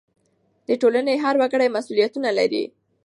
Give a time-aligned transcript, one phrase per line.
[0.67, 2.63] د ټولنې هر وګړی مسؤلیتونه لري.